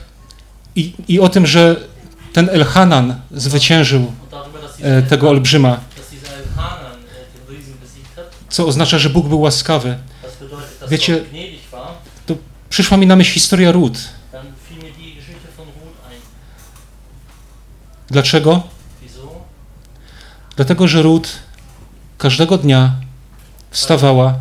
[0.75, 1.75] i, i o tym, że
[2.33, 4.13] ten Elhanan zwyciężył
[4.81, 5.79] e, tego olbrzyma,
[8.49, 9.97] co oznacza, że Bóg był łaskawy.
[10.87, 11.23] Wiecie-
[11.71, 11.87] war.
[12.69, 13.97] Przyszła mi na myśl historia Rut.
[18.07, 18.63] Dlaczego?
[20.55, 21.29] Dlatego, że Rut
[22.17, 22.95] każdego dnia
[23.71, 24.35] wstawała,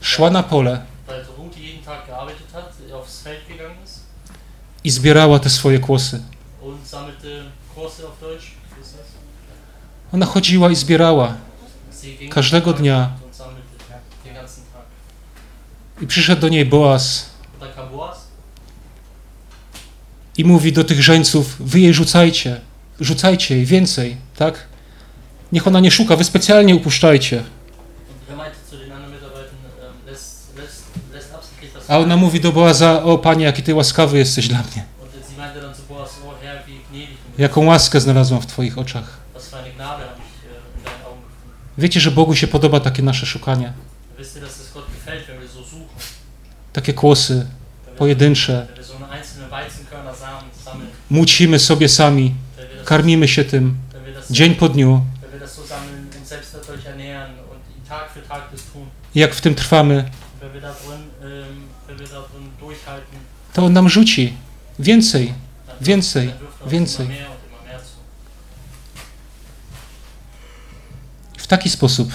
[0.00, 4.00] szła na pole Weil Ruth jeden Tag gearbeitet hat, aufs Feld gegangen ist
[4.86, 6.22] i zbierała te swoje kłosy.
[10.12, 11.34] Ona chodziła i zbierała
[12.30, 13.10] Każdego dnia.
[16.00, 17.30] I przyszedł do niej Boaz
[20.36, 22.60] i mówi do tych żeńców, wy jej rzucajcie,
[23.00, 24.66] rzucajcie jej więcej, tak?
[25.52, 27.42] Niech ona nie szuka, wy specjalnie upuszczajcie.
[28.26, 32.16] und er meinte zu den anderen Mitarbeitern, ähm, lässt, lässt, lässt absichtlich das A ona
[32.16, 34.84] mówi do Boaza, o panie, jaki ty łaskawy jesteś dla mnie.
[37.38, 39.18] Jaką łaskę znalazłam w twoich oczach.
[41.78, 43.72] Wiecie, że Bogu się podoba takie nasze szukanie,
[46.72, 47.46] takie kłosy
[47.96, 48.66] pojedyncze.
[51.10, 52.34] Mucimy sobie sami,
[52.84, 53.76] karmimy się tym
[54.30, 55.00] dzień po dniu.
[59.14, 62.55] Jak w tym trwamy, wenn wir da drin, ähm, wenn wir da drin durchhalten,
[63.52, 64.32] to On nam rzuci
[64.78, 65.32] więcej.
[65.80, 66.32] Więcej,
[66.66, 67.06] więcej.
[71.38, 72.08] W taki sposób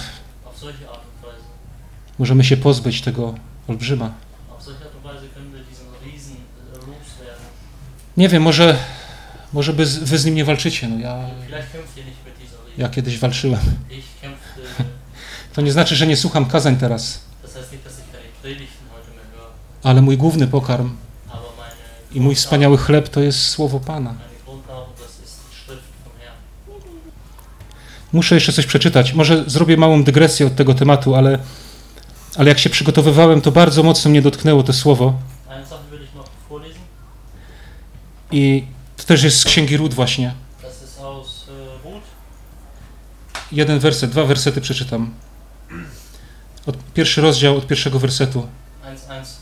[2.18, 3.34] możemy się pozbyć tego
[3.68, 4.14] olbrzyma.
[8.16, 8.78] Nie wiem, może,
[9.52, 10.88] może by z- wy z nim nie walczycie.
[10.88, 11.28] No ja,
[12.78, 13.60] ja kiedyś walczyłem.
[15.54, 17.20] To nie znaczy, że nie słucham kazań teraz,
[19.82, 20.90] ale mój główny pokarm
[22.12, 24.14] i mój wspaniały chleb to jest słowo Pana.
[28.12, 29.12] Muszę jeszcze coś przeczytać.
[29.12, 31.38] Może zrobię małą dygresję od tego tematu, ale,
[32.36, 35.14] ale jak się przygotowywałem, to bardzo mocno mnie dotknęło to słowo.
[38.32, 38.64] I
[38.96, 40.34] to też jest z Księgi Ród właśnie.
[43.52, 45.14] Jeden werset, dwa wersety przeczytam.
[46.66, 48.46] Od, pierwszy rozdział od pierwszego wersetu.
[48.84, 49.41] 1, 1.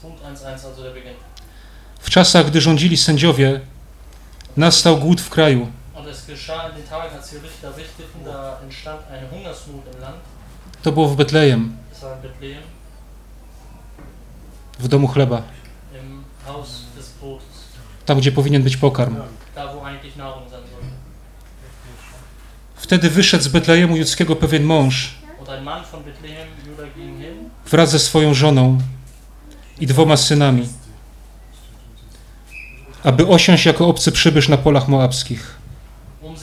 [2.11, 3.61] W czasach, gdy rządzili sędziowie,
[4.57, 5.69] nastał głód w kraju.
[10.83, 11.77] To było w Betlejem,
[14.79, 15.43] w domu chleba,
[18.07, 19.17] tam gdzie powinien być pokarm.
[22.75, 25.15] Wtedy wyszedł z Betlejemu judzkiego pewien mąż
[27.71, 28.79] wraz ze swoją żoną
[29.81, 30.69] i dwoma synami,
[33.05, 35.57] aby osiąść jako obcy przybysz na polach moabskich.
[36.23, 36.35] um.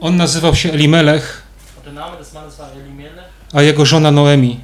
[0.00, 1.42] On nazywał się Elimelech,
[3.52, 4.60] a jego żona Noemi.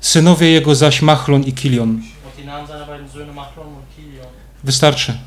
[0.00, 2.02] Synowie jego zaś Machlon i Kilion.
[4.64, 5.18] Wystarczy.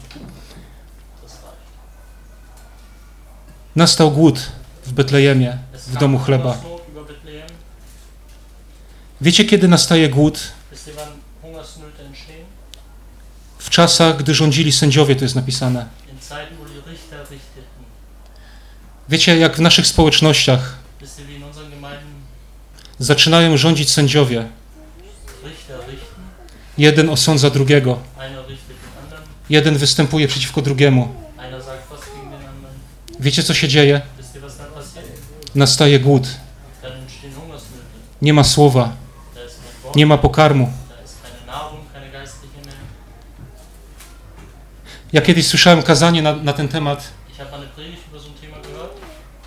[3.76, 4.40] Nastał głód
[4.86, 5.58] w Betlejemie,
[5.88, 6.58] w domu chleba.
[9.26, 10.40] Wiecie, kiedy nastaje głód?
[13.58, 15.86] W czasach, gdy rządzili sędziowie, to jest napisane.
[19.10, 20.76] Wiecie, jak w naszych społecznościach
[23.00, 24.48] zaczynają rządzić sędziowie.
[26.78, 28.00] Jeden osądza drugiego.
[29.50, 31.16] Jeden występuje przeciwko drugiemu.
[33.20, 34.02] Wiecie, co się dzieje?
[35.56, 36.28] Nastaje głód.
[38.22, 39.06] Nie ma słowa.
[39.36, 40.72] Da ist kein Wort, Nie ma pokarmu.
[45.14, 47.12] Ja kiedyś słyszałem kazanie na, na ten temat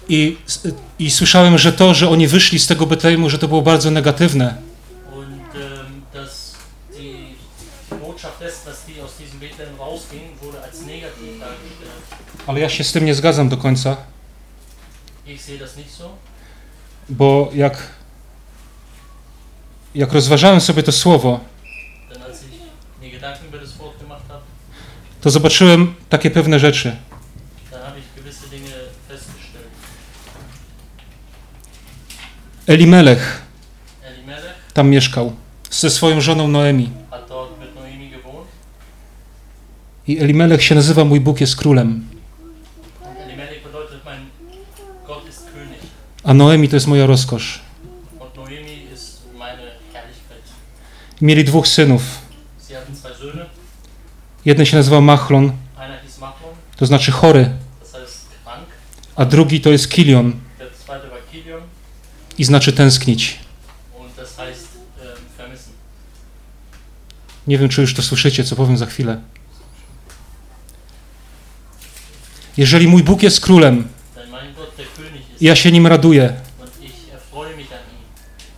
[0.09, 0.37] i,
[0.99, 4.55] i słyszałem, że to, że oni wyszli z tego Betlejemu, że to było bardzo negatywne.
[12.47, 13.97] Ale ja się z tym nie zgadzam do końca,
[17.09, 17.91] bo jak,
[19.99, 21.41] jak rozważałem sobie to słowo,
[25.21, 26.97] to zobaczyłem takie pewne rzeczy.
[32.67, 33.43] Elimelech
[34.75, 35.33] tam mieszkał
[35.71, 36.91] ze swoją żoną Noemi.
[40.07, 42.09] I Elimelech się nazywa Mój Bóg jest królem,
[46.25, 47.69] a Noemi to jest moja rozkosz.
[48.21, 50.45] und Noemi ist meine Herrlichkeit.
[51.21, 52.03] Mieli dwóch synów.
[54.45, 55.53] Jeden się nazywał Machlon,
[56.77, 57.51] to znaczy chory,
[59.17, 60.33] a drugi to jest Kilion
[62.39, 63.39] i znaczy tęsknić.
[65.39, 65.49] ähm.
[67.47, 69.21] Nie wiem, czy już to słyszycie, co powiem za chwilę.
[72.57, 73.89] Jeżeli mój Bóg jest królem,
[75.41, 76.35] ja się nim raduję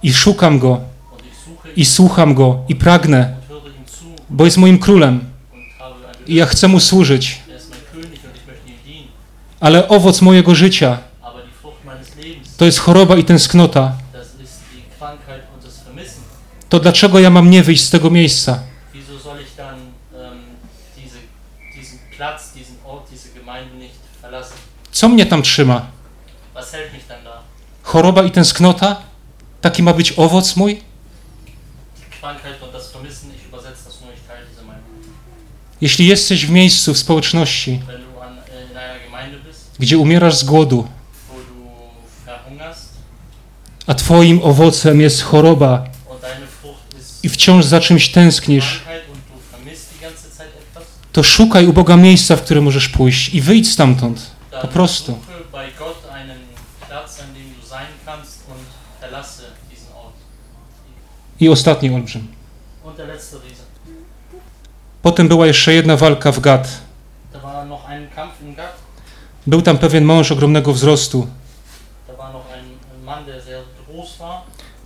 [0.02, 0.72] i szukam go
[1.12, 3.36] und ich suche ihn i słucham go i pragnę,
[4.30, 5.24] bo jest moim królem
[6.26, 7.40] i ja chcę mu służyć.
[9.60, 10.98] Ale owoc mojego życia
[12.56, 13.92] to jest choroba i tęsknota.
[16.68, 18.58] To dlaczego ja mam nie wyjść z tego miejsca?
[20.14, 20.38] Ähm?
[24.92, 25.86] Co mnie tam trzyma?
[27.82, 28.96] Choroba i tęsknota?
[29.60, 30.89] Taki ma być owoc mój?
[35.80, 37.80] Jeśli jesteś w miejscu, w społeczności,
[39.78, 40.88] gdzie umierasz z głodu,
[43.86, 45.84] a twoim owocem jest choroba
[47.22, 48.82] i wciąż za czymś tęsknisz,
[51.12, 54.30] to szukaj u Boga miejsca, w które możesz pójść i wyjdź stamtąd.
[54.62, 55.18] Po prostu.
[61.40, 62.28] I ostatni olbrzym.
[62.84, 63.62] Und der letzte Riese.
[65.02, 66.80] Potem była jeszcze jedna walka w Gad.
[69.46, 71.26] Był tam pewien mąż ogromnego wzrostu,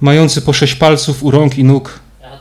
[0.00, 2.38] mający po sześć palców u rąk i nóg, Er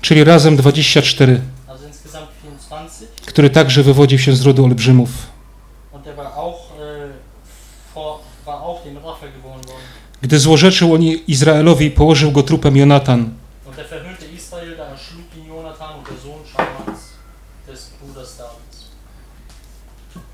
[0.00, 2.30] czyli razem 24, also insgesamt
[2.68, 3.26] 24.
[3.26, 5.08] który także wywodził się z rodu olbrzymów.
[5.94, 7.08] Äh.
[10.22, 13.30] Gdy złorzeczył oni Izraelowi, położył go trupem Jonatan.
[13.66, 17.00] Und er verhüllte Israel, da erschlug ihn Jonathan und der Sohn Schamans
[17.66, 18.78] des Bruders Davids.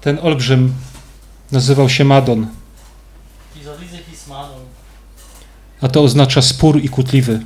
[0.05, 0.75] Ten olbrzym
[1.53, 2.47] nazywał się Madon,
[5.81, 7.41] a to oznacza spór i es.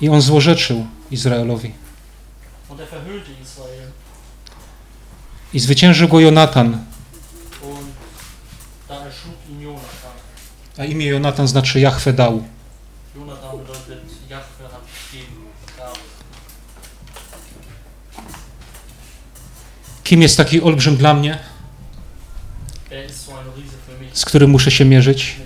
[0.00, 1.72] I on złorzeczył Izraelowi.
[2.70, 2.78] Er.
[5.52, 6.84] I zwyciężył go Jonatan,
[10.78, 12.42] a imię Jonatan znaczy Jahwe dał.
[13.14, 15.50] Jonathan bedeutet, Jahwe hat gegeben.
[15.76, 16.00] David.
[20.10, 21.38] Kim jest taki olbrzym dla mnie,
[24.12, 25.36] z którym muszę się mierzyć?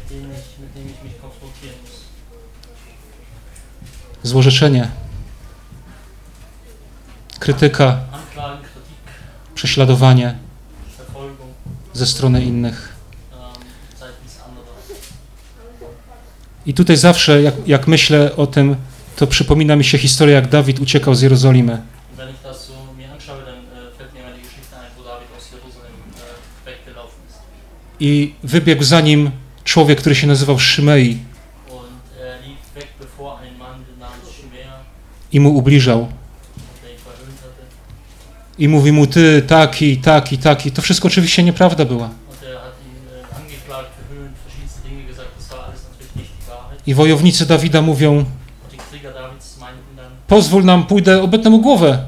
[4.22, 4.90] Złorzeczenie,
[7.38, 8.00] krytyka,
[9.54, 10.34] prześladowanie
[11.92, 12.96] ze strony innych.
[16.66, 18.76] I tutaj zawsze, jak, jak myślę o tym,
[19.16, 21.82] to przypomina mi się historia, jak Dawid uciekał z Jerozolimy.
[22.14, 24.86] Und wenn ich das so mir anschaue, dann äh, fällt mir immer die Geschichte ein,
[24.96, 27.40] wo David aus Jerusalem äh, weggelaufen ist.
[28.00, 29.30] I wybiegł za nim
[29.64, 31.18] człowiek, który się nazywał Szymei
[35.32, 36.08] i mu ubliżał.
[38.58, 40.72] I mówi mu, ty taki, taki, taki.
[40.72, 42.10] To wszystko oczywiście nieprawda była.
[46.86, 48.24] I wojownicy Dawida mówią,
[50.26, 51.98] pozwól nam, pójdę, obetnę mu głowę.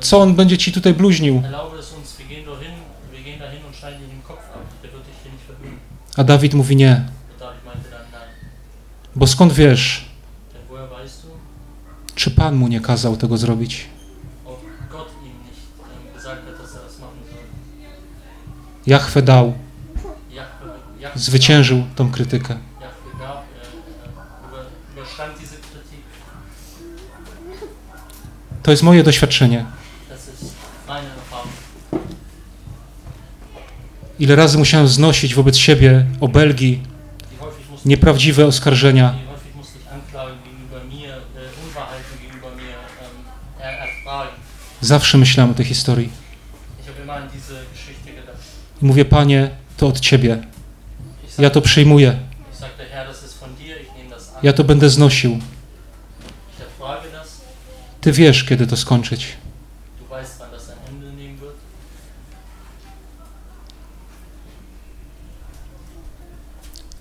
[0.00, 1.42] Co on będzie ci tutaj bluźnił?
[3.12, 4.60] Wir gehen dahin und schneiden den Kopf ab.
[4.82, 5.78] der wird dich hier nicht verhöhnen.
[6.16, 6.86] A Dawid mówi nie,
[7.64, 8.28] meinte dann, nein.
[9.14, 10.04] bo skąd wiesz,
[10.52, 11.28] Denn woher weißt du,
[12.14, 13.86] czy Pan mu nie kazał tego zrobić?
[14.44, 17.38] ob Gott ihm nicht ähm, gesagt hat, dass er das machen soll?
[18.86, 19.54] Jachwę dał,
[20.30, 20.66] Jahwe,
[21.00, 22.54] Jahwe, zwyciężył tą krytykę.
[22.80, 26.04] Jahwe gab, äh, äh, über, überstand diese Kritik.
[28.62, 29.64] To jest moje doświadczenie.
[30.08, 30.54] Das ist
[30.88, 31.52] meine Erfahrung.
[34.18, 36.80] Ile razy musiałem znosić wobec siebie obelgi,
[37.84, 39.14] nieprawdziwe oskarżenia,
[44.80, 46.10] zawsze myślałem o tej historii.
[48.82, 50.42] I mówię, Panie, to od Ciebie.
[51.38, 52.18] Ja to przyjmuję.
[54.42, 55.38] Ja to będę znosił.
[58.00, 59.36] Ty wiesz, kiedy to skończyć.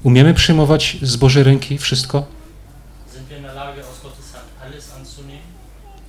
[0.03, 2.25] Umiemy przyjmować z Bożej ręki wszystko?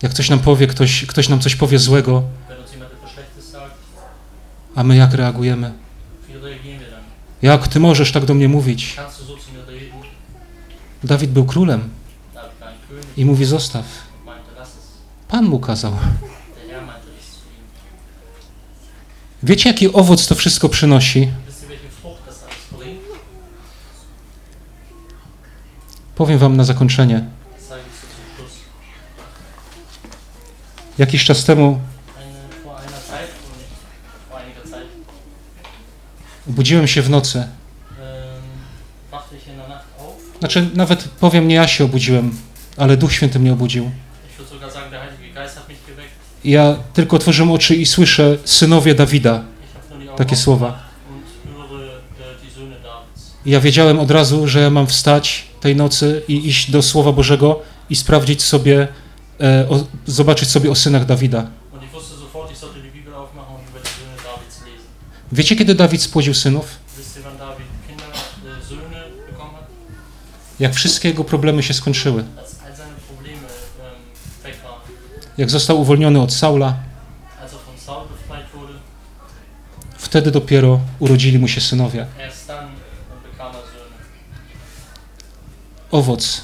[0.03, 2.23] Jak ktoś nam powie, ktoś, ktoś nam coś powie złego,
[4.75, 5.73] a my jak reagujemy?
[7.43, 8.97] Jak Ty możesz tak do mnie mówić?
[11.05, 11.89] Dawid był królem
[13.17, 13.85] i mówi zostaw.
[15.29, 15.97] Pan mu kazał.
[19.43, 21.31] Wiecie, jaki owoc to wszystko przynosi?
[26.25, 27.25] Powiem Wam na zakończenie.
[30.99, 31.81] Jakiś czas temu
[32.19, 33.71] Eine, vor einer Zeit, und nicht
[34.31, 34.89] vor einiger Zeit,
[36.47, 37.49] budziłem się w nocy.
[40.39, 42.37] Znaczy, nawet powiem, nie ja się obudziłem,
[42.77, 43.91] ale Duch Święty mnie obudził.
[46.45, 49.45] Ja tylko otworzyłem oczy i słyszę synowie Dawida.
[50.17, 50.85] Takie słowa.
[51.05, 53.34] aufgemacht und höre äh, die Söhne Davids.
[53.47, 57.63] I ja wiedziałem od razu, że mam wstać tej nocy i iść do Słowa Bożego
[57.91, 58.89] i sprawdzić sobie,
[59.41, 61.47] e, o, zobaczyć sobie o synach Dawida.
[65.33, 66.79] Wiecie, kiedy Dawid spłodził synów?
[70.61, 72.25] Jak wszystkie jego problemy się skończyły.
[75.39, 76.75] Jak został uwolniony od Saula,
[79.99, 82.07] wtedy dopiero urodzili mu się synowie.
[85.95, 86.43] Owoc,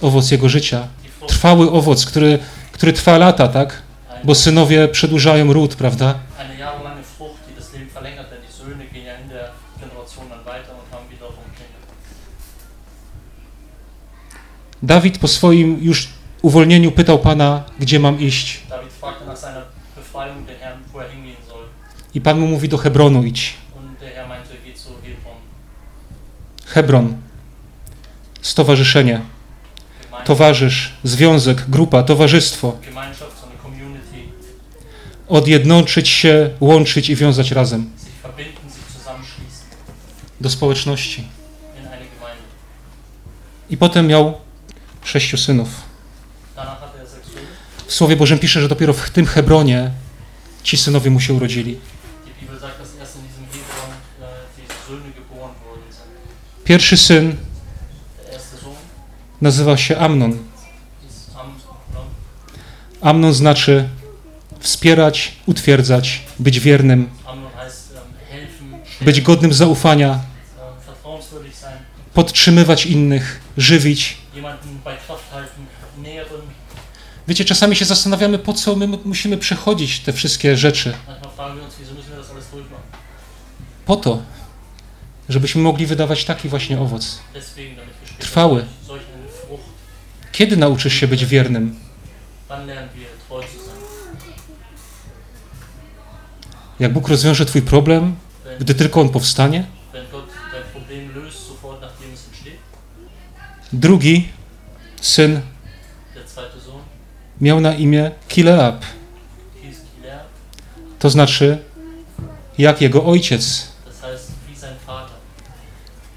[0.00, 0.88] owoc jego życia.
[1.26, 2.38] Trwały owoc, który,
[2.72, 3.82] który trwa lata, tak?
[4.24, 6.14] Bo synowie przedłużają ród, prawda?
[14.82, 16.08] Dawid po swoim już
[16.42, 18.62] uwolnieniu pytał Pana, gdzie mam iść.
[18.70, 18.84] Er.
[22.14, 23.54] I Pan mu mówi do Hebronu idź.
[26.66, 27.31] Hebron.
[28.42, 29.20] Stowarzyszenie.
[30.24, 32.78] Towarzysz, związek, grupa, towarzystwo.
[35.28, 37.90] Odjednoczyć się, łączyć i wiązać razem.
[40.40, 41.24] Do społeczności.
[43.70, 44.34] I potem miał
[45.04, 45.68] sześciu synów.
[46.56, 46.68] Er.
[47.86, 49.90] W Słowie Bożym pisze, że dopiero w tym Hebronie
[50.62, 51.78] ci synowie mu się urodzili.
[52.24, 52.58] Die Bibel
[59.42, 60.38] nazywa się Amnon.
[63.00, 63.34] Amnon.
[63.34, 63.88] Znaczy
[64.60, 67.10] wspierać, utwierdzać, być wiernym,
[69.00, 70.20] być godnym zaufania,
[72.14, 74.16] podtrzymywać innych, żywić.
[77.28, 80.94] Wiecie, czasami się zastanawiamy, po co my musimy przechodzić te wszystkie rzeczy.
[83.86, 84.22] Po to,
[85.28, 87.18] żebyśmy mogli wydawać taki właśnie owoc.
[88.18, 88.64] Trwały.
[90.32, 91.76] Kiedy nauczysz się być wiernym?
[96.80, 98.16] Jak Bóg rozwiąże Twój problem,
[98.60, 99.64] gdy tylko On powstanie?
[103.72, 104.28] Drugi
[105.00, 105.40] syn
[107.40, 108.84] miał na imię Kileab,
[110.98, 111.58] to znaczy
[112.58, 113.72] jak jego ojciec.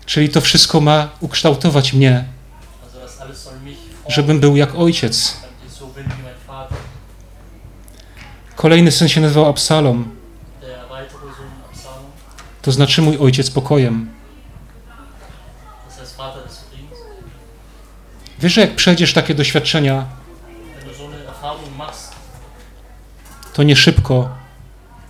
[0.05, 2.26] Czyli to wszystko ma ukształtować mnie,
[2.86, 5.38] Also das alles soll mich formen, żebym był jak ojciec.
[8.56, 10.16] Kolejny syn się nazywał Absalom,
[12.62, 14.10] to znaczy mój ojciec pokojem.
[18.39, 20.06] Wiesz, że jak przejdziesz takie doświadczenia,
[23.53, 24.30] to nie szybko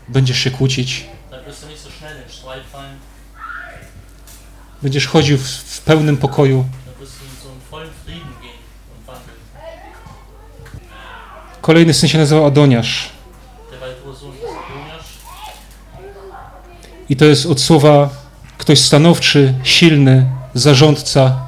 [0.07, 1.05] będziesz się kłócić,
[4.81, 6.65] Będziesz chodził w pełnym pokoju.
[6.85, 8.59] dann wirst du in so einen vollen Frieden gehen
[8.97, 9.39] und wandeln.
[11.65, 13.09] Kolejny syn się nazywał Adoniasz.
[17.09, 18.09] I to jest od słowa
[18.57, 21.41] ktoś stanowczy, silny, zarządca,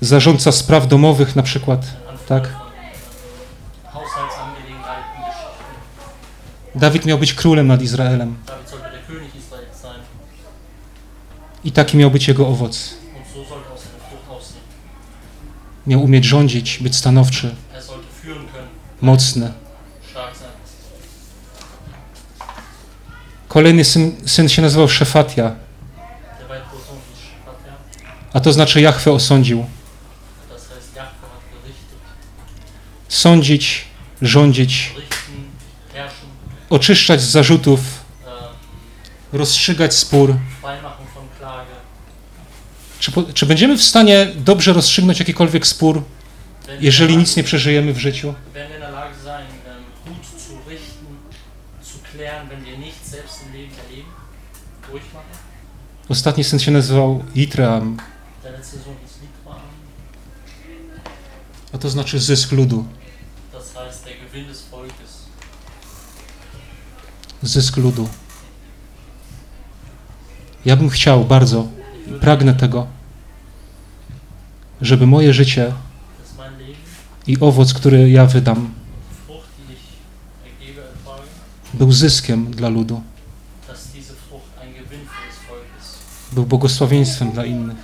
[0.00, 1.86] zarządca spraw domowych na przykład.
[2.26, 2.48] Tak.
[6.74, 8.36] Dawid miał być królem nad Izraelem.
[11.64, 13.07] I taki miał być jego owoc.
[15.88, 17.82] Miał umieć rządzić, być stanowczy, Er
[19.00, 19.52] mocny.
[23.48, 25.54] Kolejny syn, syn się nazywał Szefatia,
[28.32, 29.66] a to znaczy Jahwe osądził.
[33.08, 33.84] Sądzić,
[34.22, 34.94] rządzić,
[36.70, 40.34] oczyszczać z zarzutów, ähm, rozstrzygać spór.
[43.00, 46.02] Czy, czy będziemy w stanie dobrze rozstrzygnąć jakikolwiek spór,
[46.80, 48.34] jeżeli nic nie przeżyjemy w życiu?
[56.08, 57.96] Ostatni syn się nazywał Litwan,
[61.72, 62.84] a to znaczy zysk ludu.
[67.42, 68.08] Zysk ludu.
[70.64, 71.68] Ja bym chciał bardzo,
[72.20, 72.86] pragnę tego,
[74.80, 75.72] żeby moje życie
[77.26, 78.74] i owoc, który ja wydam,
[81.74, 83.02] był zyskiem dla ludu,
[86.32, 87.76] był błogosławieństwem dla innych.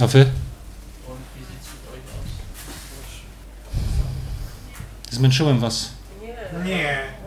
[0.00, 0.26] A wy?
[5.10, 5.90] Zmęczyłem was.
[6.64, 7.23] Nie.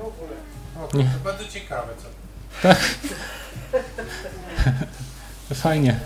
[0.91, 1.09] To Nie.
[1.23, 2.07] bardzo ciekawe co.
[5.55, 5.99] Fajnie.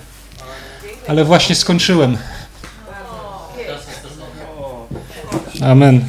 [1.08, 2.18] Ale właśnie skończyłem.
[5.62, 6.06] Amen.